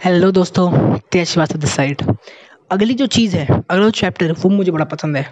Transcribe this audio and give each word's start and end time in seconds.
Hello 0.00 0.30
दोस्तों 0.30 0.70
तेज 1.12 1.26
Srivastava 1.28 1.58
this 1.58 1.70
side 1.70 2.02
अगली 2.70 2.94
जो 2.94 3.06
चीज़ 3.06 3.34
है, 3.36 3.46
अगला 3.70 3.88
चैप्टर 3.90 4.32
वो 4.32 4.50
मुझे 4.50 4.70
बड़ा 4.72 4.84
पसंद 4.84 5.16
है, 5.16 5.22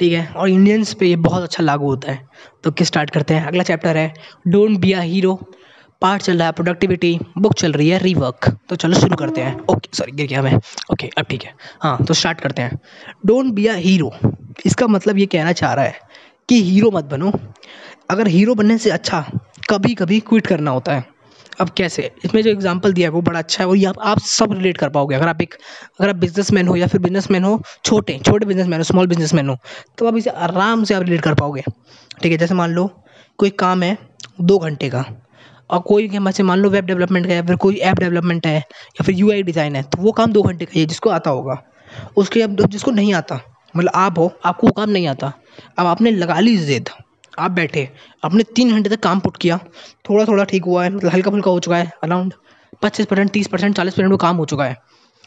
ठीक 0.00 0.12
है? 0.12 0.26
और 0.26 0.48
इंडियंस 0.48 0.94
पे 0.94 1.06
ये 1.06 1.16
बहुत 1.16 1.42
अच्छा 1.42 1.62
लागू 1.62 1.86
होता 1.86 2.12
है. 2.12 2.26
तो 2.64 2.70
किस 2.70 2.88
स्टार्ट 2.88 3.10
करते 3.10 3.34
हैं? 3.34 3.46
अगला 3.46 3.62
चैप्टर 3.62 3.96
है 3.96 4.12
don't 4.48 4.78
be 4.80 4.92
a 4.92 5.00
hero 5.00 5.34
part 6.02 6.22
चल 6.22 6.38
रहा 6.38 6.46
है 6.46 6.52
प्रोडक्टिविटी 6.52 7.18
बुक 7.38 7.54
चल 7.54 7.72
रही 7.72 7.88
है 7.88 7.98
रीवर्क 7.98 8.50
तो 8.68 8.76
चलो 8.76 9.00
शुरू 9.00 9.16
करते 9.16 9.40
हैं. 9.40 9.56
ओके 9.70 9.96
सॉरी 9.96 10.12
गिर 10.12 10.26
गया 10.26 10.42
मैं. 10.42 10.56
ओके 10.92 11.10
अब 11.18 11.26
ठीक 11.30 11.44
है. 11.44 11.54
हाँ 11.82 12.04
तो 12.04 12.14
स्टार्ट 12.14 12.40
करते 12.40 12.62
हैं. 12.62 12.78
डोंट 13.26 13.54
बी 13.54 13.66
अ 13.66 13.74
हीरो 13.76 14.12
इसका 14.66 14.86
मतलब 14.86 15.18
ये 15.18 15.26
कहना 15.26 15.52
चाह 15.52 15.74
रहा 15.74 15.84
है 15.84 15.98
कि 16.48 16.62
हीरो 16.62 16.90
मत 16.90 17.04
बनो. 17.04 17.32
अगर 18.10 18.28
हीरो 18.28 18.54
बनने 18.54 18.78
से 18.78 18.90
अच्छा 18.90 19.26
कभी 19.70 19.94
कभी 19.94 20.20
क्विट 20.20 20.46
करना 20.46 20.70
होता 20.70 20.94
है. 20.94 21.15
अब 21.58 21.70
कैसे? 21.70 22.10
इसमें 22.24 22.42
जो 22.42 22.50
एग्जांपल 22.50 22.92
दिया 22.92 23.08
है 23.08 23.12
वो 23.12 23.20
बड़ा 23.22 23.38
अच्छा 23.38 23.62
है। 23.62 23.68
और 23.68 23.76
ये 23.76 23.86
आप, 23.86 23.98
आप 24.00 24.18
सब 24.20 24.52
रिलेट 24.52 24.76
कर 24.78 24.88
पाओगे। 24.90 25.14
अगर 25.14 25.28
आप 25.28 25.42
एक 25.42 25.54
अगर 26.00 26.08
आप 26.08 26.16
बिजनेसमैन 26.16 26.68
हो 26.68 26.76
या 26.76 26.86
फिर 26.86 27.00
बिजनेसमैन 27.00 27.44
हो 27.44 27.60
छोटे 27.84 28.18
छोटे 28.20 28.46
बिजनेसमैन 28.46 28.80
हो 28.80 28.84
स्मॉल 28.84 29.06
बिजनेसमैन 29.06 29.48
हो 29.48 29.56
तो 29.98 30.06
आप 30.08 30.16
इसे 30.16 30.30
आराम 30.30 30.84
से 30.84 30.94
आप 30.94 31.02
रिलेट 31.02 31.20
कर 31.20 31.34
पाओगे। 31.34 31.62
ठीक 32.22 32.32
है 32.32 32.38
जैसे 32.38 32.54
मान 32.54 32.70
लो 32.70 32.90
कोई 33.38 33.50
काम 33.58 33.82
है 33.82 33.96
दो 34.42 34.58
घंटे 34.58 34.88
का 34.90 35.04
और 35.70 35.80
कोई 35.82 36.08
जैसे 36.08 36.42
मान 36.42 36.58
लो 36.58 36.70
वेब 36.70 36.84
डेवलपमेंट 36.86 37.26
का 37.26 37.34
या 37.34 37.42
फिर 37.42 37.56
कोई 37.58 37.76
ऐप 37.76 37.98
डेवलपमेंट 37.98 38.46
है 38.46 38.56
या 38.56 39.02
फिर 39.02 39.14
यूआई 39.14 39.42
डिज़ाइन 39.42 39.76
है 39.76 39.82
तो 39.84 40.02
वो 40.02 40.12
काम 40.12 40.32
दो 40.32 40.42
घंटे 40.42 40.64
का 40.64 40.78
है 40.78 40.84
जिसको 40.86 41.10
आता 41.10 41.30
होगा। 41.30 41.62
उसके 42.16 42.42
अब 42.42 42.64
जिसको 42.66 42.90
नहीं 42.90 43.14
आता 43.14 43.40
मतलब 43.74 43.92
आप 43.94 44.18
हो 44.18 44.30
आपको 44.44 44.66
वो 44.66 44.72
काम 44.72 44.90
नहीं 44.90 45.06
आता। 45.08 45.32
अब 45.78 45.86
आपने 45.86 46.10
लगा 46.12 46.38
ली 46.40 46.56
जिद। 46.58 46.90
आप 47.38 47.50
बैठे, 47.50 47.88
आपने 48.24 48.42
तीन 48.56 48.70
घंटे 48.70 48.90
तक 48.90 49.02
काम 49.02 49.20
पुट 49.20 49.36
किया 49.36 49.58
थोड़ा 50.08 50.24
थोड़ा 50.24 50.44
ठीक 50.44 50.64
हुआ 50.64 50.84
है 50.84 50.90
मतलब 50.90 51.10
हल्का 51.12 51.30
फुल्का 51.30 51.50
हो 51.50 51.60
चुका 51.60 51.76
है 51.76 51.92
अराउंड 52.04 52.34
पच्चीस 52.82 53.06
परसेंट, 53.06 53.30
तीस 53.30 53.46
परसेंट, 53.46 53.76
चालीस 53.76 53.94
परसेंट 53.94 54.10
वो 54.12 54.16
काम 54.18 54.36
हो 54.36 54.44
चुका 54.44 54.64
है। 54.64 54.76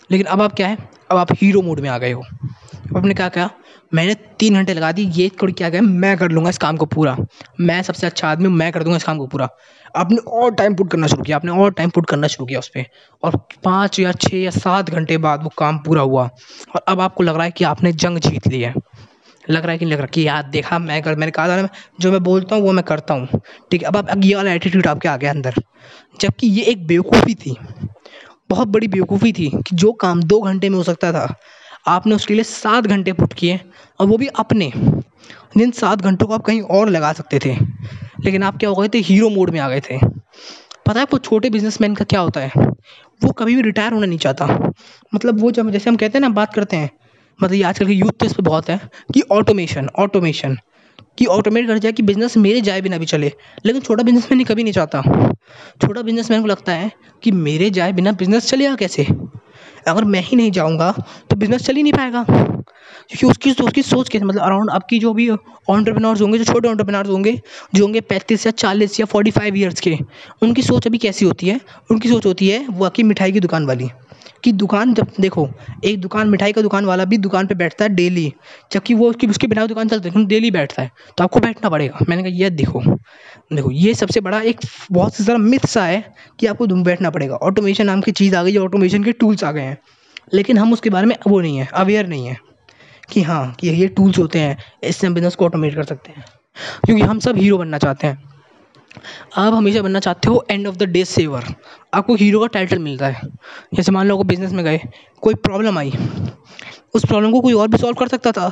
लेकिन 0.10 0.28
अब 0.28 0.42
आप 0.42 0.54
क्या 0.54 0.68
है, 0.68 0.78
अब 1.12 1.18
आप 1.18 1.32
हीरो 1.34 1.62
मोड 1.62 1.80
में 1.80 1.90
आ 1.90 1.98
गए 1.98 2.12
हो। 2.12 2.22
अब 2.22 2.98
आपने 2.98 3.14
क्या 3.14 3.28
कहा, 3.30 3.50
मैंने 3.94 4.14
तीन 4.40 4.56
घंटे 4.56 4.74
लगा 4.74 4.92
दी, 4.92 5.04
ये 5.04 5.30
थोड़ी 5.42 5.54
क्या 5.54 5.70
गया 5.70 5.82
मैं 5.82 6.18
कर 6.18 6.32
लूँगा 6.32 6.50
इस 6.50 6.58
काम 6.58 6.78
को 6.78 6.86
पूरा। 6.86 7.16
मैं 7.60 7.82
सबसे 7.82 8.08
अच्छा 8.08 8.30
आदमी 8.30 8.50
मैं 8.50 8.72
कर 8.72 8.84
दूँगा 8.84 8.98
इस 8.98 9.04
काम 9.04 9.18
को 9.18 9.28
पूरा। 9.28 9.50
आपने 9.96 10.18
और 10.18 10.54
टाइम 10.56 10.76
पुट 10.76 10.92
करना 10.92 11.08
शुरू 11.08 11.24
किया, 11.24 11.38
आपने 11.38 11.52
और 11.52 11.72
टाइम 11.72 11.90
पुट 11.90 12.06
करना 12.06 12.28
शुरू 12.28 12.46
किया 12.46 12.60
उस 12.60 12.68
पर 12.68 12.86
और 13.24 13.38
पाँच 13.64 14.00
या 14.00 14.12
छः 14.12 14.38
या 14.38 14.52
सात 14.52 14.90
घंटे 14.90 15.18
बाद 15.18 15.44
वो 15.44 15.52
काम 15.58 15.78
पूरा 15.78 16.02
हुआ। 16.02 16.30
और 16.76 16.82
अब 16.88 17.00
आपको 17.00 17.24
लग 17.24 17.36
रहा 17.36 17.44
है 17.44 17.52
कि 17.52 17.64
आपने 17.64 17.92
जंग 17.94 18.20
जीत 18.20 18.48
ली 18.48 18.62
है। 18.62 18.74
लग 19.50 19.64
रहा 19.64 19.72
है 19.72 19.78
कि 19.78 19.86
नहीं 19.86 19.94
लग 19.94 20.00
रहा? 20.00 20.08
कि 20.08 20.28
यार 20.28 20.50
देखा 20.50 20.80
मैं 20.80 21.02
कर, 21.02 21.16
मैंने 21.16 21.32
कहा 21.32 21.48
था 21.48 21.62
ना, 21.62 21.70
जो 22.00 22.12
मैं 22.12 22.24
बोलता 22.24 22.56
हूँ 22.56 22.64
वो 22.64 22.72
मैं 22.72 22.84
करता 22.84 23.14
हूँ। 23.14 23.40
ठीक 23.72 23.82
है, 23.82 23.88
अब 23.88 24.10
अब 24.10 24.24
ये 24.24 24.36
वाला 24.36 24.52
एटीट्यूड 24.52 24.88
आपके 24.88 25.08
आ 25.10 25.16
गया 25.18 25.32
अंदर। 25.32 25.54
जबकि 26.22 26.48
ये 26.48 26.64
एक 26.64 26.86
बेवकूफ़ी 26.88 27.36
थी, 27.36 27.56
बहुत 28.50 28.68
बड़ी 28.68 28.88
बेवकूफ़ी 28.88 29.32
थी 29.34 29.50
कि 29.58 29.76
जो 29.76 29.92
काम 29.94 30.24
दो 30.24 30.40
घंटे 30.42 30.70
में 30.70 30.78
हो 30.78 30.84
सकता 30.84 31.12
था, 31.14 31.36
आपने 31.88 32.16
उसके 32.16 32.34
लिए 32.34 32.44
सात 32.44 32.88
घंटे 32.88 33.14
पुट 33.14 33.34
किए 33.34 33.60
और 34.00 34.08
वो 34.08 34.18
भी 34.18 34.28
अपने। 34.28 34.72
जिन 35.58 35.72
सात 35.72 36.02
घंटों 36.02 36.28
को 36.28 36.34
आप 36.34 36.42
कहीं 36.42 36.62
और 36.62 36.90
लगा 36.90 37.12
सकते 37.14 37.40
थे, 37.46 37.56
लेकिन 38.26 38.44
आप 38.44 38.58
क्या 38.58 38.70
हो 38.70 38.76
गए 38.76 38.88
थे? 38.88 38.98
हीरो 38.98 39.30
मोड 39.30 39.50
में 39.50 39.60
आ 39.60 39.70
गए 39.70 39.80
थे। 39.80 39.98
पता 40.88 41.00
है, 41.00 41.06
वो 41.06 41.18
छोटे 41.18 41.50
बिजनेसमैन 41.50 41.96
का 41.96 42.06
क्या 42.06 42.20
होता 42.20 42.40
है? 42.40 42.52
वो 43.22 43.32
कभी 43.32 43.56
भी 43.56 43.62
रिटायर 43.62 43.94
होना 43.94 44.06
नहीं 44.06 44.20
चाहता। 44.20 44.72
मतलब 45.16 45.40
वो 45.42 45.52
जब, 45.52 45.70
जैसे 45.70 45.90
हम 45.90 45.96
कहते 45.96 46.18
हैं 46.18 46.22
ना, 46.22 46.30
बात 46.30 46.54
करते 46.54 46.78
हैं 46.78 46.90
मतलब 47.44 47.54
ये 47.54 47.64
आजकल 47.64 47.86
के 47.86 47.94
यूथ 47.94 48.12
तो 48.12 48.26
इस 48.26 48.34
पर 48.34 48.44
बहुत 48.44 48.70
है 48.70 48.80
कि 49.14 49.22
ऑटोमेशन 49.32 49.90
ऑटोमेशन 49.96 50.58
कि 51.18 51.26
ऑटोमेट 51.26 51.68
कर 51.68 51.78
जाए 51.78 51.92
कि 51.92 52.04
बिज़नेस 52.04 52.38
मेरे 52.38 52.62
जाए 52.62 52.82
बिना 52.82 52.98
भी 52.98 53.06
चले। 53.06 53.32
लेकिन 53.66 53.82
छोटा 53.82 54.04
बिज़नेस 54.04 54.24
बिजनेसमैन 54.24 54.46
कभी 54.46 54.64
नहीं 54.64 54.74
चाहता। 54.74 55.02
छोटा 55.82 56.02
बिज़नेस 56.02 56.32
मैन 56.32 56.42
को 56.42 56.48
लगता 56.48 56.72
है 56.72 56.92
कि 57.24 57.32
मेरे 57.32 57.70
जाए 57.70 57.94
बिना 57.94 58.12
बिज़नेस 58.12 58.50
चलेगा 58.50 58.76
कैसे? 58.76 59.08
अगर 59.88 60.04
मैं 60.04 60.22
ही 60.22 60.38
नहीं 60.38 60.52
जाऊँगा 60.52 60.92
तो 61.30 61.36
बिज़नेस 61.36 61.66
चल 61.66 61.76
ही 61.76 61.84
नहीं 61.84 61.94
पाएगा। 61.94 62.26
क्योंकि 63.10 63.52
उसकी 63.52 63.64
उसकी 63.64 63.82
सोच 63.82 64.10
कैसे 64.10 64.26
मतलब 64.26 64.42
अराउंड 64.42 64.70
आपकी 64.70 65.00
जो 65.00 65.14
भी 65.14 65.30
ऑन्टरप्रेन्योर्स 65.70 66.22
होंगे, 66.22 66.38
जो 66.38 66.44
छोटे 66.44 66.70
ऑन्टरप्रेन्योर्स 66.70 67.10
होंगे, 67.10 67.42
जो 67.76 67.84
होंगे 67.84 68.02
पैंतीस 68.02 68.46
या 68.46 68.52
चालीस 68.52 69.00
या 69.00 69.06
फोर्टी 69.06 69.32
फाइव 69.32 69.58
ईयर्स 69.58 69.80
के, 69.80 69.98
उनकी 70.42 70.62
सोच 70.62 70.88
अभी 70.88 70.98
कैसी 70.98 71.26
होती 71.26 71.48
है? 71.48 71.62
उनकी 71.92 72.10
सोच 72.10 72.26
होती 72.26 72.50
है, 72.50 72.68
वो 72.68 72.86
आपकी 72.86 73.04
मिठाई 73.04 73.32
की 73.32 73.40
दुकान 73.40 73.66
वाली। 73.66 73.90
कि 74.44 74.52
दुकान 74.52 74.94
जब, 74.94 75.08
देखो, 75.20 75.50
एक 75.86 76.02
दुकान, 76.02 76.30
मिठाई 76.30 76.52
का 76.52 76.62
दुकान 76.62 76.86
वाला 76.86 77.06
भी 77.06 77.18
दुकान 77.18 77.48
पे 77.48 77.56
बैठता 77.56 77.86
है 77.86 77.90
डेली 77.90 78.34
जबकि 78.72 78.94
वो 78.94 79.10
उसकी, 79.10 79.28
उसके 79.28 79.48
बिना 79.48 79.66
दुकान 79.66 79.88
चलती 79.88 80.26
डेली 80.26 80.52
बैठता 80.52 80.82
है। 80.82 80.92
तो 81.18 81.24
आपको 81.24 81.40
बैठना 81.40 81.70
पड़ेगा। 81.70 81.98
मैंने 82.10 82.24
कहा 82.24 82.32
ये 82.32 82.50
देखो 82.50 82.82
देखो, 83.54 83.72
ये 83.72 83.94
सबसे 83.94 84.20
बड़ा 84.20 84.42
एक, 84.42 84.60
बहुत 84.92 85.16
सा 85.16 85.38
मिथ 85.38 85.66
सा 85.66 85.86
है 85.86 86.14
कि 86.40 86.46
आपको 86.46 86.68
बैठना 86.68 87.10
पड़ेगा। 87.10 87.36
ऑटोमेशन 87.36 87.86
नाम 87.86 88.02
की 88.02 88.12
चीज़ 88.12 88.36
आ 88.36 88.44
गई 88.44 88.52
है 88.52 88.60
ऑटोमेशन 88.60 89.04
के 89.04 89.12
टूल्स 89.12 89.44
आ 89.44 89.52
गए 89.52 89.62
हैं। 89.62 89.78
लेकिन 90.34 90.58
हम 90.58 90.74
उसके 90.74 90.90
बारे 90.90 91.08
में 91.08 91.16
वो 91.28 91.42
नहीं 91.42 91.58
है 91.58 91.70
अवेयर 91.74 92.08
नहीं 92.08 92.26
है। 92.26 92.49
कि 93.12 93.22
हाँ 93.22 93.52
कि 93.60 93.70
ये 93.70 93.88
टूल्स 93.88 94.20
होते 94.20 94.40
हैं, 94.40 94.58
इससे 94.84 95.08
हम 95.08 95.14
बिज़नेस 95.14 95.36
को 95.36 95.46
ऑटोमेट 95.46 95.76
कर 95.76 95.84
सकते 95.84 96.12
हैं। 96.12 96.26
क्योंकि 96.86 97.04
हम 97.04 97.20
सब 97.20 97.38
हीरो 97.38 97.58
बनना 97.58 97.78
चाहते 97.78 98.08
हैं। 98.08 98.24
आप 99.38 99.54
हमेशा 99.54 99.82
बनना 99.82 100.00
चाहते 100.00 100.30
हो 100.30 100.46
end 100.52 100.68
of 100.68 100.76
the 100.76 100.84
day 100.84 101.06
saviour 101.06 101.44
आपको 101.94 102.16
हीरो 102.16 102.40
का 102.40 102.48
टाइटल 102.48 102.80
मिलता 102.80 103.08
है। 103.08 103.22
जैसे 103.74 103.92
मान 103.92 104.08
लो 104.08 104.18
को 104.18 104.24
बिज़नेस 104.24 104.52
में 104.52 104.66
गए, 104.66 104.82
कोई 105.22 105.34
प्रॉब्लम 105.34 105.80
आई, 105.80 105.94
उस 106.94 107.06
प्रॉब्लम 107.06 107.32
को 107.32 107.42
कोई 107.42 107.54
और 107.54 107.68
भी 107.68 107.78
सॉल्व 107.78 107.96
कर 107.96 108.08
सकता 108.08 108.32
था। 108.32 108.52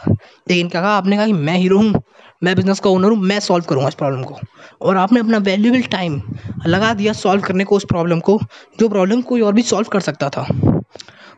लेकिन 0.49 0.69
क्या 0.69 0.81
कहा 0.81 0.97
आपने 0.97 1.17
कहा 1.17 1.25
कि 1.25 1.33
मैं 1.33 1.57
हीरो 1.57 1.77
हूँ, 1.77 2.01
मैं 2.43 2.55
बिज़नेस 2.55 2.79
का 2.79 2.89
ओनर 2.89 3.09
हूँ, 3.09 3.17
मैं 3.17 3.39
सॉल्व 3.39 3.65
करूँगा 3.65 3.87
इस 3.87 3.95
प्रॉब्लम 3.95 4.23
को। 4.23 4.37
और 4.81 4.97
आपने 4.97 5.19
अपना 5.19 5.37
वैल्यूबल 5.37 5.81
टाइम 5.81 6.21
लगा 6.67 6.93
दिया 6.93 7.13
सॉल्व 7.13 7.41
करने 7.41 7.63
को 7.63 7.75
उस 7.75 7.85
प्रॉब्लम 7.85 8.19
को, 8.19 8.39
जो 8.79 8.89
प्रॉब्लम 8.89 9.21
कोई 9.21 9.41
और 9.41 9.53
भी 9.53 9.61
सॉल्व 9.61 9.87
कर 9.87 9.99
सकता 9.99 10.29
था। 10.29 10.47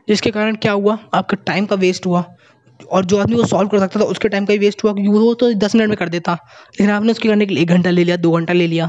जिसके 0.08 0.30
कारण 0.30 0.54
क्या 0.54 0.72
हुआ? 0.72 0.98
आपका 1.14 1.36
टाइम 1.46 1.66
का 1.66 1.76
वेस्ट 1.76 2.06
हुआ। 2.06 2.24
और 2.82 3.04
जो 3.04 3.18
आदमी 3.18 3.36
वो 3.36 3.44
सॉल्व 3.44 3.68
कर 3.68 3.78
सकता 3.78 4.00
था, 4.00 4.04
उसके 4.04 4.28
टाइम 4.28 4.46
का 4.46 4.52
ही 4.52 4.58
वेस्ट 4.58 4.84
हुआ 4.84 4.92
क्योंकि 4.92 5.10
वो 5.10 5.34
तो 5.34 5.52
दस 5.54 5.74
मिनट 5.74 5.88
में 5.88 5.96
कर 5.96 6.08
देता। 6.08 6.32
लेकिन 6.32 6.90
आपने 6.90 7.12
उसके 7.12 7.28
करने 7.28 7.46
के 7.46 7.54
लिए 7.54 7.62
एक 7.62 7.68
घंटा 7.68 7.90
ले 7.90 8.04
लिया, 8.04 8.16
दो 8.16 8.32
घंटा 8.32 8.52
ले 8.52 8.66
लिया। 8.66 8.88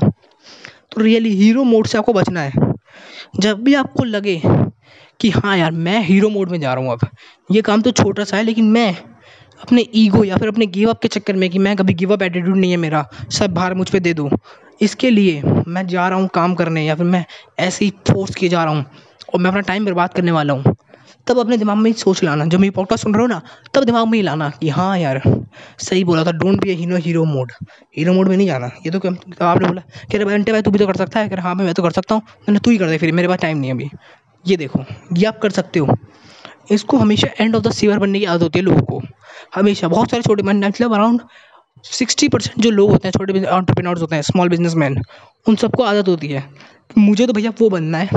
तो 0.91 1.01
रियली 1.01 1.29
हीरो 1.35 1.63
मोड 1.63 1.87
से 1.87 1.97
आपको 1.97 2.13
बचना 2.13 2.41
है। 2.41 2.69
जब 3.39 3.63
भी 3.63 3.73
आपको 3.73 4.03
लगे 4.03 4.41
कि 5.19 5.29
हाँ 5.29 5.57
यार, 5.57 5.71
मैं 5.71 6.01
हीरो 6.03 6.29
मोड 6.29 6.49
में 6.49 6.59
जा 6.59 6.73
रहा 6.73 6.83
हूँ 6.83 6.91
अब। 6.91 7.07
ये 7.49 7.61
काम 7.61 7.81
तो 7.81 7.91
छोटा 7.91 8.23
सा 8.23 8.37
है, 8.37 8.43
लेकिन 8.43 8.71
मैं 8.71 8.95
अपने 9.61 9.85
ईगो 9.95 10.23
या 10.23 10.37
फिर 10.37 10.47
अपने 10.47 10.65
गिव 10.65 10.89
अप 10.89 10.99
के 11.01 11.07
चक्कर 11.07 11.35
में 11.35 11.49
कि 11.49 11.59
मैं 11.59 11.75
कभी 11.75 11.93
गिव 11.93 12.13
अप 12.13 12.21
एटीट्यूड 12.21 12.57
नहीं 12.57 12.71
है 12.71 12.77
मेरा, 12.77 13.05
सब 13.31 13.53
भार 13.53 13.73
मुझ 13.73 13.89
पर 13.89 13.99
दे 13.99 14.13
दूँ। 14.13 14.29
इसके 14.81 15.09
लिए 15.09 15.41
मैं 15.67 15.85
जा 15.87 16.07
रहा 16.07 16.19
हूँ 16.19 16.29
काम 16.33 16.55
करने 16.55 16.85
या 16.85 16.95
फिर 16.95 17.05
मैं 17.05 17.25
ऐसे 17.59 17.85
ही 17.85 17.91
फोर्स 18.07 18.35
किए 18.35 18.49
जा 18.49 18.63
रहा 18.63 18.73
हूँ 18.73 18.85
और 19.33 19.39
मैं 19.39 19.49
अपना 19.49 19.61
टाइम 19.61 19.85
बर्बाद 19.85 20.13
करने 20.13 20.31
वाला 20.31 20.53
हूँ। 20.53 20.75
तब 21.27 21.39
अपने 21.39 21.57
दिमाग 21.57 21.77
में 21.77 21.91
सोच 21.93 22.23
लाना। 22.23 22.45
जब 22.45 22.59
मैं 22.59 22.71
पॉडकास्ट 22.71 23.03
सुन 23.03 23.13
रहा 23.13 23.21
हूँ 23.21 23.29
ना 23.29 23.41
तब 23.73 23.83
दिमाग 23.83 24.07
में 24.07 24.17
ही 24.17 24.21
लाना 24.23 24.49
कि 24.61 24.69
हाँ 24.69 24.97
यार 24.99 25.21
सही 25.79 26.03
बोला 26.03 26.23
था 26.23 26.31
don't 26.33 26.63
be 26.63 26.73
hero 26.73 26.97
hero 26.97 27.23
mode 27.25 27.51
hero 27.97 28.13
mode 28.13 28.27
में 28.27 28.35
नहीं 28.37 28.47
जाना। 28.47 28.67
ये 28.85 28.91
तो, 28.91 28.99
क्या 28.99 29.47
आपने 29.47 29.67
बोला 29.67 29.81
कह 30.11 30.17
रहे 30.17 30.37
घंटे 30.37 30.51
भाई 30.51 30.61
तू 30.61 30.71
भी 30.71 30.79
तो 30.79 30.87
कर 30.87 30.95
सकता 30.95 31.19
है। 31.19 31.29
कह 31.29 31.41
हाँ 31.41 31.55
मैं 31.55 31.73
तो 31.73 31.83
कर 31.83 31.91
सकता 31.91 32.15
हूँ। 32.15 32.21
मैंने 32.39 32.59
तू 32.59 32.71
ही 32.71 32.77
कर 32.77 32.89
दे 32.89 32.97
फिर 32.97 33.11
मेरे 33.11 33.27
पास 33.27 33.39
टाइम 33.39 33.57
नहीं 33.57 33.71
अभी। 33.71 33.89
ये 34.45 34.57
देखो 34.57 34.83
ये 35.13 35.25
आप 35.25 35.39
कर 35.39 35.49
सकते 35.51 35.79
हो। 35.79 35.97
इसको 36.71 36.97
हमेशा 36.97 37.27
एंड 37.39 37.55
ऑफ़ 37.55 37.63
द 37.63 37.71
सीवर 37.71 37.99
बनने 37.99 38.19
की 38.19 38.25
आदत 38.25 38.43
होती 38.43 38.59
है 38.59 38.65
लोगों 38.65 38.81
को। 38.81 39.01
हमेशा 39.55 39.87
बहुत 39.87 40.11
सारे 40.11 40.23
छोटे 40.23 40.43
मतलब 40.43 40.93
अराउंड 40.93 41.21
सिक्सटी 41.83 42.27
परसेंट 42.27 42.59
जो 42.63 42.69
लोग 42.71 42.91
होते 42.91 43.07
हैं, 43.07 43.11
छोटे 43.11 43.43
ऑन्टरप्रेन्योर्स 43.45 44.01
होते 44.01 44.15
हैं 44.15 44.21
स्मॉल 44.21 44.49
बिजनेसमैन 44.49 45.01
उन 45.45 45.55
सबको 45.55 45.83
आदत 45.83 46.07
होती 46.07 46.27
है। 46.27 46.43
मुझे 46.97 47.27
तो 47.27 47.33
भैया 47.33 47.51
वो 47.61 47.69
बनना 47.69 47.97
है 47.97 48.09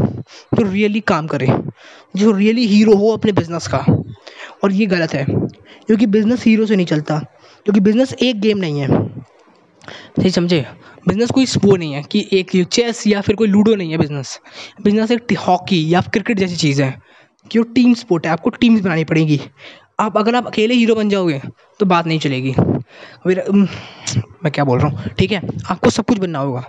जो 0.55 0.63
रियली 0.63 1.01
काम 1.01 1.27
करे, 1.27 1.47
जो 2.17 2.33
रियली 2.33 2.67
हीरो 2.67 2.95
हो 2.95 3.13
अपने 3.13 3.33
बिज़नेस 3.33 3.67
का। 3.67 3.85
और 4.65 4.73
ये 4.73 4.87
गलत 4.87 5.15
है, 5.15 5.25
क्योंकि 5.25 6.07
बिज़नेस 6.07 6.45
हीरो 6.45 6.67
से 6.67 6.77
नहीं 6.77 6.87
चलता, 6.87 7.19
क्योंकि 7.67 7.81
बिज़नेस 7.81 8.15
एक 8.15 8.41
गेम 8.41 8.59
नहीं 8.59 8.81
है। 8.81 8.89
सही 10.19 10.31
समझे? 10.31 10.65
बिज़नेस 11.09 11.31
कोई 11.31 11.47
वो 11.65 11.77
नहीं 11.77 11.93
है 11.93 12.03
कि 12.03 12.27
एक 12.33 12.53
चेस 12.65 13.07
या 13.07 13.21
फिर 13.21 13.37
कोई 13.37 13.49
लूडो 13.49 13.75
नहीं 13.75 13.91
है 13.91 13.99
बिज़नेस 13.99 14.39
बिज़नेस 14.83 15.11
एक 15.11 15.37
हॉकी 15.39 15.85
या 15.95 16.01
क्रिकेट 16.03 16.39
जैसी 16.39 16.57
चीज़ 16.57 16.83
है, 16.83 16.95
कि 17.51 17.59
वो 17.59 17.65
टीम 17.75 17.95
स्पोर्ट 17.95 18.27
है, 18.27 18.33
आपको 18.33 18.51
टीम्स 18.51 18.81
बनानी 18.81 19.05
पड़ेगी। 19.05 19.41
आप, 20.01 20.17
अगर 20.19 20.35
आप 20.35 20.47
अकेले 20.47 20.75
हीरो 20.75 20.95
बन 20.95 21.09
जाओगे 21.09 21.41
तो 21.81 21.87
बात 21.87 22.07
नहीं 22.07 22.19
चलेगी। 22.19 22.55
फिर 23.25 23.43
मैं 24.45 24.51
क्या 24.53 24.65
बोल 24.65 24.79
रहा 24.79 24.89
हूँ? 24.89 25.09
ठीक 25.11 25.33
है, 25.33 25.41
आपको 25.71 25.91
सब 25.91 26.05
कुछ 26.05 26.19
बनना 26.19 26.39
होगा। 26.39 26.65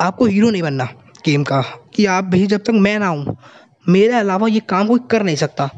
आपको 0.00 0.26
हीरो 0.26 0.50
नहीं 0.50 0.62
बनना 0.62 0.84
गेम 1.24 1.42
का, 1.44 1.60
कि 1.94 2.06
आप 2.06 2.24
भाई 2.24 2.46
जब 2.46 2.60
तक 2.60 2.70
मैं 2.70 2.98
ना 2.98 3.06
हूँ, 3.06 3.36
मेरे 3.88 4.12
अलावा 4.14 4.48
ये 4.48 4.60
काम 4.60 4.88
कोई 4.88 5.00
कर 5.10 5.22
नहीं 5.22 5.36
सकता। 5.36 5.68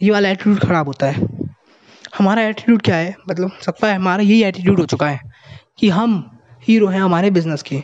ये 0.00 0.10
वाला 0.10 0.28
एटीट्यूड 0.28 0.58
ख़राब 0.60 0.86
होता 0.86 1.06
है। 1.06 1.26
हमारा 2.18 2.42
एटीट्यूड 2.42 2.82
क्या 2.82 2.96
है? 2.96 3.14
मतलब 3.28 3.50
सबका 3.62 3.94
हमारा 3.94 4.22
यही 4.22 4.42
एटीट्यूड 4.44 4.80
हो 4.80 4.86
चुका 4.86 5.08
है, 5.08 5.20
कि 5.78 5.88
हम 5.88 6.40
हीरो 6.62 6.86
हैं 6.86 7.00
हमारे 7.00 7.30
बिज़नेस 7.30 7.62
के। 7.62 7.82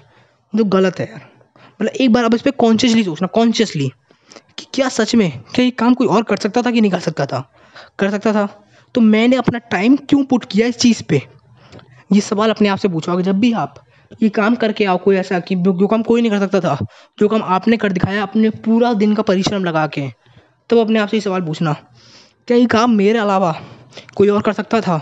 जो 0.53 0.65
गलत 0.67 0.99
है 1.01 1.09
यार। 1.11 1.21
मतलब 1.81 1.93
एक 1.93 2.13
बार 2.13 2.25
अब 2.25 2.35
इस 2.35 2.43
पर 2.43 2.51
कॉन्शियसली 2.51 3.03
सोचना 3.05 3.27
कॉन्शियसली 3.29 3.89
कि 4.59 4.67
क्या 4.75 4.89
सच 4.89 5.15
में, 5.15 5.31
क्या 5.55 5.65
ये 5.65 5.71
काम 5.71 5.95
कोई 5.95 6.07
और 6.07 6.23
कर 6.23 6.37
सकता 6.37 6.63
था 6.63 6.71
कि 6.71 6.81
नहीं 6.81 6.91
कर 6.91 7.01
सकता 7.01 7.27
था? 7.27 7.41
कर 7.99 8.11
सकता 8.11 8.33
था। 8.33 8.49
तो 8.99 9.03
मैंने 9.03 9.37
अपना 9.37 9.59
टाइम 9.71 9.97
क्यों 9.99 10.23
पुट 10.25 10.45
किया 10.45 10.67
इस 10.67 10.77
चीज़ 10.79 11.03
पे? 11.03 11.21
ये 12.13 12.21
सवाल 12.21 12.51
अपने 12.51 12.69
आप 12.69 12.79
से 12.79 12.89
पूछो 12.89 13.21
जब 13.23 13.39
भी 13.41 13.53
आप। 13.55 13.75
ये 14.23 14.29
काम 14.29 14.55
करके 14.55 14.85
आओ 14.85 14.97
कोई 14.99 15.17
ऐसा 15.17 15.39
कि 15.41 15.55
जो 15.57 15.87
काम 15.87 16.03
कोई 16.03 16.23
नहीं 16.23 16.31
कर 16.31 16.39
सकता 16.39 16.61
था, 16.61 16.87
जो 17.19 17.29
काम 17.29 17.43
आपने 17.43 17.77
कर 17.77 17.93
दिखाया 17.93 18.23
अपने 18.23 18.51
पूरा 18.65 18.93
दिन 18.95 19.15
का 19.15 19.23
परिश्रम 19.23 19.65
लगा 19.65 19.87
के। 19.87 20.01
तब 20.01 20.67
तो 20.71 20.81
अपने 20.81 20.99
आप 20.99 21.09
से 21.09 21.17
ये 21.17 21.21
सवाल 21.21 21.43
पूछना, 21.43 21.73
क्या 22.49 22.57
ये 22.57 22.67
काम 22.67 22.97
मेरे 22.97 23.19
अलावा 23.19 23.55
कोई 24.17 24.29
और 24.29 24.43
कर 24.43 24.53
सकता 24.53 24.81
था? 24.81 24.99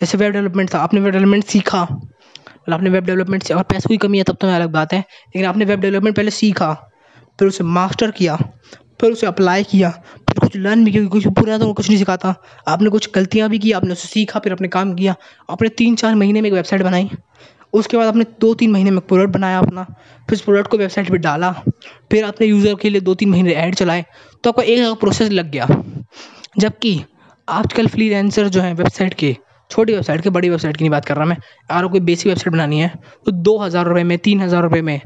जैसे 0.00 0.18
वेब 0.18 0.32
डेवलपमेंट 0.32 0.74
था, 0.74 0.78
आपने 0.78 1.00
वेब 1.00 1.12
डेवलपमेंट 1.12 1.44
सीखा। 1.44 1.82
मतलब 1.82 2.74
आपने 2.74 2.90
वेब 2.90 3.04
डेवलपमेंट 3.04 3.42
से 3.42 3.54
अगर 3.54 3.62
पैसों 3.64 3.88
की 3.88 3.96
कमी 3.98 4.18
है, 4.18 4.24
तब 4.24 4.36
तो 4.40 4.48
अलग 4.48 4.70
बात 4.70 4.92
है। 4.92 4.98
लेकिन 4.98 5.44
आपने 5.44 5.64
वेब 5.64 5.80
डेवलपमेंट 5.80 6.16
पहले 6.16 6.30
सीखा, 6.32 6.72
फिर 7.38 7.48
उसे 7.48 7.64
मास्टर 7.64 8.10
किया। 8.10 8.38
फिर 9.00 9.12
उसे 9.12 9.26
अप्लाई 9.26 9.62
किया। 9.64 9.90
फिर 9.90 10.38
कुछ 10.40 10.56
लर्न 10.56 10.84
भी 10.84 10.92
किया 10.92 11.06
कुछ 11.08 11.26
पूरा 11.28 11.58
तो 11.58 11.72
कुछ 11.72 11.88
नहीं 11.88 11.98
सिखाता। 11.98 12.34
आपने 12.68 12.90
कुछ 12.90 13.10
गलतियाँ 13.14 13.48
भी 13.50 13.58
की, 13.58 13.72
आपने 13.72 13.92
उसे 13.92 14.08
सीखा, 14.08 14.40
फिर 14.40 14.52
अपने 14.52 14.68
काम 14.68 14.94
किया। 14.94 15.14
आपने 15.50 15.68
तीन 15.70 15.94
चार 15.96 16.14
महीने 16.14 16.40
में 16.40 16.48
एक 16.48 16.54
वेबसाइट 16.54 16.82
बनाई। 16.82 17.10
उसके 17.72 17.96
बाद 17.96 18.06
आपने 18.06 18.24
दो 18.40 18.52
तीन 18.54 18.70
महीने 18.70 18.90
में 18.90 19.00
प्रोडक्ट 19.00 19.30
बनाया 19.30 19.58
अपना। 19.58 19.82
फिर 20.28 20.32
उस 20.32 20.40
प्रोडक्ट 20.40 20.70
को 20.70 20.76
वेबसाइट 20.78 21.10
पर 21.10 21.16
डाला। 21.18 21.50
फिर 22.10 22.24
आपने 22.24 22.46
यूज़र 22.46 22.74
के 22.74 22.90
लिए 22.90 23.00
दो 23.00 23.14
तीन 23.14 23.30
महीने 23.30 23.52
ऐड 23.54 23.74
चलाए। 23.74 24.04
तो 24.44 24.50
आपका 24.50 24.62
एक 24.64 24.98
प्रोसेस 25.00 25.30
लग 25.30 25.50
गया। 25.50 25.66
जबकि 26.58 27.00
आजकल 27.48 27.86
फ्रीलांसर 27.86 28.48
जो 28.48 28.60
हैं 28.60 28.74
वेबसाइट 28.74 29.14
के, 29.14 29.36
छोटी 29.70 29.92
वेबसाइट 29.92 30.20
के, 30.20 30.30
बड़ी 30.30 30.48
वेबसाइट 30.48 30.76
की 30.76 30.84
नहीं 30.84 30.90
बात 30.90 31.04
कर 31.04 31.16
रहा 31.16 31.24
मैं। 31.24 31.36
अगर 31.70 31.86
कोई 31.88 32.00
बेसिक 32.00 32.26
वेबसाइट 32.26 32.52
बनानी 32.52 32.80
है 32.80 32.92
तो 33.26 33.32
दो 33.32 33.56
हज़ार 33.58 33.86
रुपये 33.86 34.04
में, 34.04 34.16
तीन 34.18 34.40
हज़ार 34.40 34.62
रुपये 34.62 34.82
में 34.82 35.00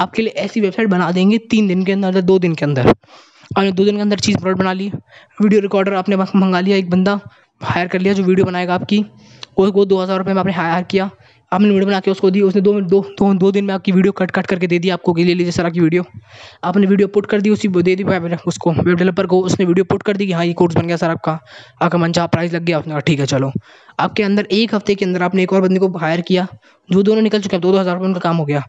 आपके 0.00 0.22
लिए 0.22 0.32
ऐसी 0.38 0.60
वेबसाइट 0.60 0.88
बना 0.88 1.10
देंगे 1.12 1.38
तीन 1.50 1.68
दिन 1.68 1.84
के 1.84 1.92
अंदर 1.92 2.20
दो 2.22 2.38
दिन 2.38 2.54
के 2.54 2.64
अंदर। 2.64 2.94
आपने 3.50 3.70
दो 3.72 3.84
दिन 3.84 3.96
के 3.96 4.02
अंदर 4.02 4.18
चीज़ 4.18 4.36
प्रोडक्ट 4.38 4.58
बना 4.58 4.72
ली 4.72 4.86
वीडियो 5.38 5.60
रिकॉर्डर 5.60 5.94
आपने 5.94 6.16
मंगा 6.16 6.60
लिया, 6.60 6.76
एक 6.76 6.90
बंदा 6.90 7.18
हायर 7.60 7.88
कर 7.88 8.00
लिया 8.00 8.12
जो 8.14 8.22
वीडियो 8.24 8.46
बनाएगा 8.46 8.74
आपकी। 8.74 9.04
वो 9.58 9.84
दो 9.84 9.98
हज़ार 9.98 10.18
रुपये 10.18 10.34
में 10.34 10.40
आपने 10.40 10.52
हायर 10.52 10.82
किया। 10.90 11.10
आपने 11.52 11.68
वीडियो 11.68 11.86
बना 11.86 11.98
के 12.00 12.10
उसको 12.10 12.30
दी, 12.30 12.40
उसने 12.40 12.60
दो 12.62 12.72
दो 12.82 13.00
दो 13.18 13.32
दो 13.34 13.50
दिन 13.52 13.64
में 13.64 13.72
आपकी 13.74 13.92
वीडियो 13.92 14.12
कट 14.12 14.30
कट 14.30 14.46
करके 14.46 14.66
दे 14.66 14.78
दी 14.78 14.90
आपको 14.90 15.14
ले 15.14 15.34
लीजिए 15.34 15.52
सर 15.52 15.66
आपकी 15.66 15.80
वीडियो 15.80 16.04
आपने 16.64 16.86
वीडियो 16.86 17.08
पुट 17.08 17.26
कर 17.26 17.40
दी, 17.40 17.50
उसी 17.50 17.68
दे 17.70 17.96
दी 17.96 18.04
उसको 18.46 18.72
वेब 18.72 18.86
डेवलपर 18.88 19.26
को 19.26 19.40
उसने 19.42 19.66
वीडियो 19.66 19.84
पुट 19.84 20.02
कर 20.02 20.16
दी 20.16 20.26
कि 20.26 20.32
हाँ 20.32 20.44
ये 20.44 20.52
कोर्स 20.52 20.74
बन 20.76 20.86
गया 20.86 20.96
सर 20.96 21.10
आपका। 21.10 21.38
आपका 21.82 21.98
मन 21.98 22.12
चाह 22.12 22.26
प्राइस 22.28 22.52
लग 22.54 22.64
गया 22.64 22.78
उसने 22.78 22.92
कहा 22.92 23.00
ठीक 23.00 23.20
है, 23.20 23.26
चलो। 23.26 23.52
आपके 24.00 24.22
अंदर 24.22 24.46
एक 24.52 24.74
हफ़्ते 24.74 24.94
के 24.94 25.04
अंदर 25.04 25.22
आपने 25.22 25.42
एक 25.42 25.52
और 25.52 25.62
बंदे 25.62 25.78
को 25.78 25.98
हायर 25.98 26.20
किया, 26.20 26.46
जो 26.88 27.02
दोनों 27.02 27.22
निकल 27.22 27.40
चुके 27.40 27.56
हैं, 27.56 27.60
दो 27.62 27.72
दो 27.72 27.78
हज़ार 27.78 27.94
रुपये 27.94 28.08
उनका 28.08 28.20
काम 28.20 28.36
हो 28.36 28.44
गया। 28.44 28.62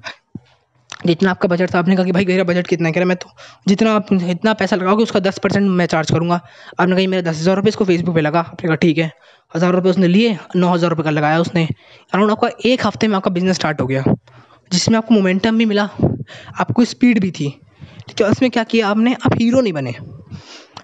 जितना 1.06 1.32
आपका 1.32 1.48
बजट 1.48 1.74
था, 1.74 1.80
आपने 1.80 1.96
कहा 1.96 2.06
कि 2.06 2.12
भाई 2.12 2.26
मेरा 2.26 2.44
बजट 2.44 2.68
कितना 2.68 2.88
है? 2.88 2.94
कह 2.94 3.00
रहा, 3.00 3.08
मैं 3.08 3.18
तो 3.18 3.30
जितना 3.68 3.94
आप, 3.94 4.14
इतना 4.14 4.54
पैसा 4.54 4.76
लगाओगे, 4.76 5.04
उसका 5.04 5.20
दस 5.20 5.40
परसेंट 5.40 5.70
मैं 5.70 5.86
चार्ज 5.86 6.12
करूँगा। 6.12 6.40
आपने 6.80 6.96
कहा 6.96 7.08
मेरा 7.10 7.22
दस 7.22 7.40
हज़ार 7.40 7.56
रुपये 7.56 7.70
इसको 7.70 7.86
फेसबुक 7.86 8.16
पे 8.16 8.22
लगा। 8.22 8.40
आपने 8.40 8.68
कहा, 8.68 8.76
ठीक 8.76 8.98
है। 8.98 9.12
हज़ार 9.56 9.74
रुपये 9.74 9.92
उसने 9.92 10.08
लिए, 10.08 10.38
नौ 10.56 10.74
हज़ार 10.74 10.90
रुपये 10.90 11.04
का 11.04 11.10
लगाया 11.10 11.40
उसने। 11.40 11.68
अराउंड 12.14 12.32
आपका 12.32 12.50
एक 12.66 12.86
हफ़्ते 12.88 13.08
में 13.08 13.16
आपका 13.16 13.32
बिज़नेस 13.32 13.56
स्टार्ट 13.56 13.82
हो 13.82 13.88
गया, 13.88 14.04
जिसमें 14.72 14.98
आपको 14.98 15.14
मोमेंटम 15.14 15.58
भी 15.58 15.66
मिला, 15.66 15.90
आपको 16.60 16.86
स्पीड 16.86 17.20
भी 17.20 17.32
थी। 17.32 17.50
ठीक 18.08 18.22
है, 18.22 18.28
उसमें 18.28 18.50
क्या 18.52 18.64
किया 18.64 18.88
आपने? 18.88 19.14
आप 19.16 19.36
हीरो 19.36 19.62
नहीं 19.62 19.74
बने। 19.74 19.96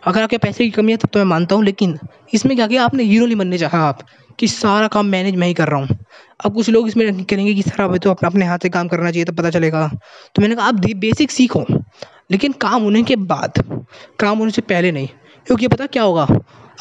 अगर 0.06 0.22
आपके 0.22 0.38
पैसे 0.38 0.64
की 0.64 0.72
कमी 0.72 0.92
है, 0.92 0.98
तब 0.98 1.10
तो 1.14 1.20
मैं 1.20 1.26
मानता 1.26 1.56
हूँ, 1.56 1.64
लेकिन 1.64 1.98
इसमें 2.34 2.56
क्या 2.56 2.68
किया 2.68 2.84
आपने? 2.86 3.04
हीरो 3.04 3.26
नहीं 3.26 3.36
बनने 3.36 3.58
चाहा 3.58 3.80
आप, 3.80 4.00
कि 4.40 4.48
सारा 4.48 4.88
काम 4.88 5.06
मैनेज 5.06 5.36
मैं 5.36 5.48
ही 5.48 5.54
कर 5.54 5.68
रहा 5.68 5.80
हूँ। 5.80 5.98
अब 6.40 6.54
कुछ 6.54 6.70
लोग 6.70 6.88
इसमें 6.88 7.24
करेंगे 7.26 7.54
कि 7.54 7.62
सर 7.62 7.82
अभी 7.82 8.00
तो 8.00 8.12
अपने 8.14 8.46
हाथ 8.46 8.60
से 8.60 8.70
काम 8.70 8.88
करना 8.88 9.12
चाहिए 9.12 9.26
तो 9.26 9.34
पता 9.34 9.50
चलेगा। 9.50 9.88
तो 10.36 10.42
मैंने 10.42 10.56
कहा, 10.56 10.66
आप 10.68 10.76
बेसिक 10.76 11.32
सीखो, 11.32 11.66
लेकिन 12.32 12.52
काम 12.62 12.84
होने 12.84 13.04
के 13.04 13.16
बाद, 13.16 13.64
काम 14.20 14.38
होने 14.38 14.52
से 14.52 14.62
पहले 14.64 14.92
नहीं, 14.92 15.08
क्योंकि 15.48 15.68
पता 15.68 15.86
क्या 15.88 16.04
होगा? 16.04 16.28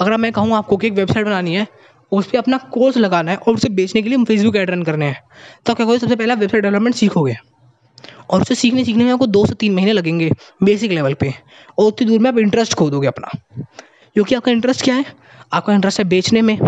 अगर 0.01 0.17
मैं 0.17 0.33
कहूँ 0.33 0.57
आपको 0.57 0.77
कि 0.77 0.87
एक 0.87 0.93
वेबसाइट 0.93 1.27
बनानी 1.27 1.55
है, 1.55 1.67
उस 2.13 2.27
पर 2.27 2.39
अपना 2.39 2.57
कोर्स 2.73 2.97
लगाना 2.97 3.31
है 3.31 3.37
और 3.39 3.55
उसे 3.55 3.69
बेचने 3.71 4.03
के 4.03 4.09
लिए 4.09 4.25
फेसबुक 4.25 4.57
ऐड 4.57 4.71
रन 4.71 4.83
करने 4.83 5.07
हैं 5.07 5.21
तो 5.67 5.75
क्या 5.75 5.85
करोगे 5.85 5.99
सबसे 5.99 6.17
पहले 6.17 6.33
आप 6.33 6.39
वेबसाइट 6.39 6.63
डेवलपमेंट 6.63 6.95
सीखोगे। 6.95 7.37
और 8.31 8.43
उसे 8.43 8.55
सीखने 8.55 8.85
सीखने 8.85 9.05
में 9.05 9.13
आपको 9.13 9.27
दो 9.27 9.45
से 9.47 9.55
तीन 9.55 9.75
महीने 9.75 9.93
लगेंगे 9.93 10.31
बेसिक 10.63 10.93
लेवल 10.93 11.15
पे, 11.15 11.33
और 11.79 11.87
उतनी 11.87 12.07
दूर 12.07 12.21
में 12.21 12.31
आप 12.31 12.39
इंटरेस्ट 12.39 12.75
खो 12.75 12.91
दोगे 12.91 13.09
अपना। 13.09 13.31
क्योंकि 13.57 14.35
आपका 14.35 14.53
इंटरेस्ट 14.53 14.85
क्या 14.85 14.95
है? 14.95 15.05
आपका 15.53 15.73
इंटरेस्ट 15.75 15.99
है 15.99 16.05
बेचने 16.05 16.43
में। 16.43 16.59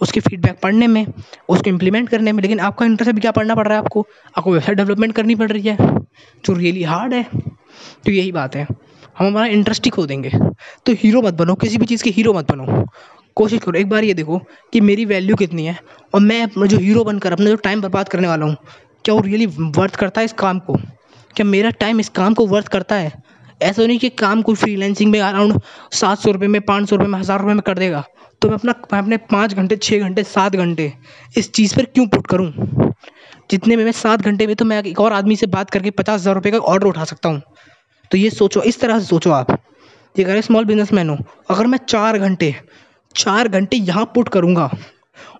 उसकी 0.00 0.20
फीडबैक 0.20 0.58
पढ़ने 0.62 0.86
में, 0.86 1.04
उसको 1.48 1.70
इम्प्लीमेंट 1.70 2.08
करने 2.08 2.32
में। 2.32 2.42
लेकिन 2.42 2.60
आपका 2.60 2.86
इंटरेस्ट 2.86 3.12
अभी 3.12 3.20
क्या 3.20 3.30
पढ़ना 3.30 3.54
पड़ 3.54 3.66
रहा 3.68 3.78
है 3.78 3.84
आपको? 3.84 4.06
आपको 4.36 4.52
वेबसाइट 4.52 4.76
डेवलपमेंट 4.76 5.14
करनी 5.14 5.34
पड़ 5.34 5.50
रही 5.52 5.62
है, 5.62 5.76
जो 5.76 6.52
रियली 6.52 6.82
हार्ड 6.82 7.14
है 7.14 7.22
तो 8.04 8.12
यही 8.12 8.32
बात 8.32 8.56
है। 8.56 8.66
हम 9.18 9.26
हमारा 9.26 9.46
इंटरेस्ट 9.46 9.84
ही 9.84 9.90
खो 9.90 10.06
देंगे। 10.06 10.30
तो 10.86 10.92
हीरो 10.92 11.22
मत 11.22 11.34
बनो, 11.34 11.54
किसी 11.54 11.78
भी 11.78 11.86
चीज़ 11.86 12.02
के 12.04 12.10
हीरो 12.10 12.32
मत 12.34 12.50
बनो। 12.50 12.84
कोशिश 13.36 13.60
करो, 13.60 13.78
एक 13.78 13.88
बार 13.88 14.04
ये 14.04 14.14
देखो 14.14 14.38
कि 14.72 14.80
मेरी 14.80 15.04
वैल्यू 15.04 15.36
कितनी 15.36 15.64
है, 15.66 15.76
और 16.14 16.20
मैं 16.20 16.46
जो 16.58 16.78
हीरो 16.78 17.04
बनकर, 17.04 17.32
अपना 17.32 17.46
जो 17.46 17.56
टाइम 17.56 17.80
बर्बाद 17.80 18.08
करने 18.08 18.28
वाला 18.28 18.46
हूँ, 18.46 18.56
क्या 19.04 19.14
वो 19.14 19.20
रियली 19.20 19.46
वर्थ 19.46 19.96
करता 19.96 20.20
है 20.20 20.24
इस 20.24 20.32
काम 20.32 20.58
को? 20.58 20.76
क्या 21.36 21.44
मेरा 21.44 21.70
टाइम 21.70 22.00
इस 22.00 22.08
काम 22.08 22.34
को 22.34 22.46
वर्थ 22.46 22.68
करता 22.68 22.96
है? 22.96 23.12
ऐसा 23.60 23.86
नहीं 23.86 23.98
कि 23.98 24.08
काम 24.10 24.42
कोई 24.42 24.54
फ्रीलैंसिंग 24.54 25.10
में 25.12 25.20
अराउंड 25.20 25.60
सात 25.92 26.18
सौ 26.18 26.30
रुपये 26.30 26.48
में, 26.48 26.60
पाँच 26.60 26.88
सौ 26.90 26.96
रुपये 26.96 27.08
में, 27.08 27.18
हज़ार 27.18 27.40
रुपये 27.40 27.54
में 27.54 27.62
कर 27.66 27.78
देगा। 27.78 28.04
तो 28.42 28.48
मैं 28.48 28.54
अपना, 28.54 28.74
मैं 28.92 28.98
अपने 28.98 29.16
पाँच 29.16 29.54
घंटे 29.54 29.76
छः 29.76 30.00
घंटे, 30.00 30.22
सात 30.22 30.56
घंटे 30.56 30.92
इस 31.36 31.52
चीज़ 31.52 31.74
पर 31.76 31.84
क्यों 31.84 32.06
पुट 32.06 32.26
करूँ? 32.26 32.52
जितने 33.50 33.76
में 33.76 33.84
मैं 33.84 33.92
सात 33.92 34.22
घंटे 34.22 34.46
में 34.46 34.54
तो 34.56 34.64
मैं 34.64 34.82
एक 34.82 35.00
और 35.00 35.12
आदमी 35.12 35.36
से 35.36 35.46
बात 35.46 35.70
करके 35.70 35.90
पचास 35.90 36.20
हज़ार 36.20 36.34
रुपये 36.34 36.52
का 36.52 36.58
ऑर्डर 36.58 36.86
उठा 36.86 37.04
सकता 37.04 37.28
हूँ। 37.28 37.42
तो 38.10 38.18
ये 38.18 38.30
सोचो, 38.30 38.62
इस 38.62 38.80
तरह 38.80 38.98
से 39.00 39.06
सोचो 39.06 39.30
आप। 39.30 39.50
ये 39.50 40.24
कह 40.24 40.30
अगर 40.30 40.40
स्मॉल 40.40 40.64
बिज़नेस 40.64 40.92
मैन 40.92 41.10
हो, 41.10 41.16
अगर 41.50 41.66
मैं 41.66 41.78
चार 41.78 42.18
घंटे 42.18 42.54
चार 43.14 43.48
घंटे 43.48 43.76
यहाँ 43.76 44.04
पुट 44.04 44.28
करूँगा 44.28 44.70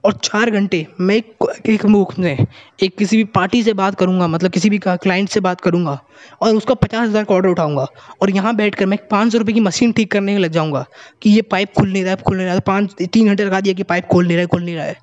और 0.04 0.12
चार 0.14 0.50
घंटे 0.50 0.86
मैं 1.00 1.16
एक 1.16 1.84
मुख 1.86 2.18
में 2.18 2.46
एक 2.82 2.96
किसी 2.98 3.16
भी 3.16 3.24
पार्टी 3.34 3.62
से 3.62 3.72
बात 3.72 3.94
करूँगा 3.94 4.26
मतलब 4.26 4.50
किसी 4.50 4.70
भी 4.70 4.78
क्लाइंट 4.78 5.28
से 5.28 5.40
बात 5.40 5.60
करूँगा 5.60 5.98
और 6.42 6.54
उसका 6.56 6.74
पचास 6.74 7.08
हज़ार 7.08 7.24
का 7.24 7.34
ऑर्डर 7.34 7.48
उठाऊँगा 7.48 7.86
और 8.22 8.30
यहाँ 8.30 8.54
बैठ 8.56 8.74
कर 8.74 8.86
मैं 8.86 8.98
पाँच 9.10 9.32
सौ 9.32 9.38
रुपये 9.38 9.54
की 9.54 9.60
मशीन 9.60 9.92
ठीक 9.92 10.10
करने 10.12 10.32
में 10.32 10.40
लग 10.40 10.52
जाऊँगा 10.52 10.84
कि 11.22 11.30
ये 11.30 11.42
पाइप 11.42 11.72
खुल 11.78 11.92
नहीं 11.92 12.02
रहा 12.04 12.10
है, 12.10 12.22
खुल 12.22 12.36
नहीं 12.36 12.46
रहा 12.46 12.54
है। 12.54 12.60
पाँच 12.60 12.94
तीन 13.02 13.26
घंटे 13.26 13.44
लगा 13.44 13.60
दिया 13.60 13.74
कि 13.74 13.82
पाइप 13.82 14.06
खोल 14.06 14.26
नहीं 14.26 14.36
रहा 14.36 14.42
है, 14.42 14.46
खुल 14.46 14.62
नहीं 14.62 14.76
रहा 14.76 14.84
है। 14.84 14.96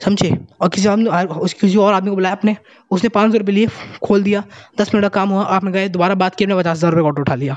समझे? 0.00 0.36
और 0.60 0.68
किसी 0.68 0.88
आदमी 0.88 1.10
किसी 1.50 1.76
और 1.76 1.94
आदमी 1.94 2.10
को 2.10 2.16
बुलाया 2.16 2.32
आपने, 2.32 2.56
उसने 2.90 3.08
पाँच 3.08 3.32
सौ 3.32 3.38
रुपये 3.38 3.54
लिए, 3.54 3.68
खोल 4.02 4.22
दिया। 4.22 4.42
दस 4.78 4.94
मिनट 4.94 5.04
का 5.04 5.08
काम 5.10 5.28
हुआ, 5.28 5.42
आपने 5.44 5.72
गए 5.72 5.88
दोबारा 5.88 6.14
बात 6.14 6.34
की 6.34 6.44
अपने 6.44 6.56
पचास 6.56 6.76
हज़ार 6.76 6.92
रुपये 6.92 7.02
का 7.02 7.08
ऑर्डर 7.08 7.20
उठा 7.20 7.34
लिया। 7.34 7.56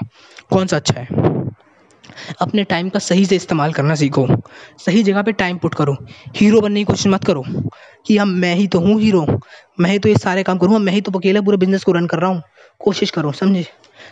कौन 0.50 0.68
सा 0.68 0.76
अच्छा 0.76 1.00
है? 1.00 1.08
अपने 2.42 2.64
टाइम 2.64 2.90
का 2.90 3.00
सही 3.00 3.26
से 3.26 3.36
इस्तेमाल 3.36 3.74
करना 3.74 3.96
सीखो। 3.96 4.28
सही 4.86 5.04
जगह 5.04 5.22
पे 5.22 5.32
टाइम 5.32 5.58
पुट 5.58 5.76
करो। 5.76 5.96
हीरो 6.36 6.62
बनने 6.62 6.80
की 6.80 6.86
कोशिश 6.86 7.08
मत 7.08 7.24
करो 7.24 7.44
कि 8.06 8.18
हम 8.18 8.30
मैं 8.40 8.54
ही 8.56 8.68
तो 8.68 8.80
हूँ 8.80 9.00
हीरो 9.02 9.26
मैं 9.80 9.92
ही 9.92 10.00
तो 10.00 10.10
ये 10.10 10.16
सारे 10.16 10.44
काम 10.44 10.58
करूँगा। 10.58 10.80
मैं 10.80 10.94
ही 10.94 11.02
तो 11.02 11.12
अकेला 11.12 11.42
पूरे 11.42 11.58
बिज़नेस 11.58 11.84
को 11.84 11.92
रन 11.92 12.08
कर 12.08 12.20
रहा 12.20 12.30
हूँ। 12.30 12.42
कोशिश 12.80 13.12
करो, 13.12 13.32
समझे? 13.32 13.66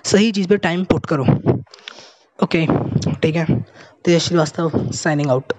सही 0.03 0.31
चीज़ 0.31 0.47
पे 0.47 0.57
टाइम 0.57 0.83
पुट 0.83 1.05
करो। 1.05 1.25
ओके 2.39 2.65
ठीक 3.13 3.35
है? 3.35 3.45
तेज 4.05 4.21
श्रीवास्तव 4.21 4.71
साइनिंग 4.93 5.29
आउट 5.31 5.53